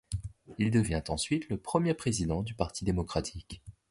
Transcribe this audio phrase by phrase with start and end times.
[0.57, 3.61] Il devient ensuite le premier président du Parti démocratique.